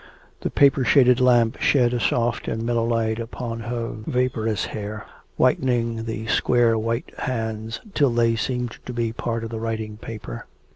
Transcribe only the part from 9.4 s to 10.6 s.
of the writing paper.